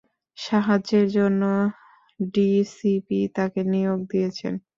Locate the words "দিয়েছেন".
4.11-4.53